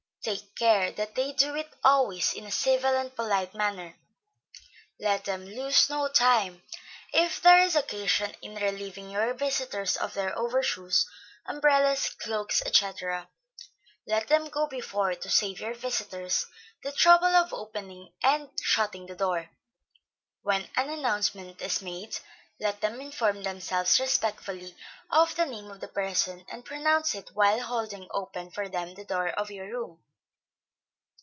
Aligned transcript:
Take 0.23 0.55
care 0.55 0.91
that 0.91 1.15
they 1.15 1.33
do 1.33 1.55
it 1.55 1.73
always 1.83 2.33
in 2.35 2.45
a 2.45 2.51
civil 2.51 2.95
and 2.95 3.15
polite 3.15 3.55
manner; 3.55 3.95
let 4.99 5.25
them 5.25 5.43
lose 5.43 5.89
no 5.89 6.09
time, 6.09 6.61
if 7.11 7.41
there 7.41 7.59
is 7.63 7.75
occasion, 7.75 8.31
in 8.43 8.53
relieving 8.53 9.09
your 9.09 9.33
visitors 9.33 9.97
of 9.97 10.13
their 10.13 10.37
over 10.37 10.61
shoes, 10.61 11.09
umbrellas, 11.47 12.07
cloaks, 12.09 12.61
&c. 12.71 12.85
let 14.05 14.27
them 14.27 14.47
go 14.49 14.67
before, 14.67 15.15
to 15.15 15.27
save 15.27 15.59
your 15.59 15.73
visitors 15.73 16.45
the 16.83 16.91
trouble 16.91 17.35
of 17.35 17.51
opening 17.51 18.13
and 18.21 18.51
shutting 18.61 19.07
the 19.07 19.15
door. 19.15 19.49
When 20.43 20.69
an 20.75 20.91
announcement 20.91 21.59
is 21.63 21.81
made, 21.81 22.19
let 22.59 22.81
them 22.81 23.01
inform 23.01 23.41
themselves 23.41 23.99
respectfully 23.99 24.77
of 25.09 25.33
the 25.35 25.47
name 25.47 25.71
of 25.71 25.79
the 25.79 25.87
person, 25.87 26.45
and 26.47 26.63
pronounce 26.63 27.15
it 27.15 27.31
while 27.33 27.59
holding 27.61 28.07
open 28.11 28.51
for 28.51 28.69
them 28.69 28.93
the 28.93 29.05
door 29.05 29.29
of 29.29 29.49
your 29.49 29.65
room. 29.65 29.99